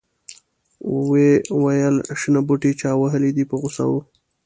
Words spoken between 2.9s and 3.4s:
وهلي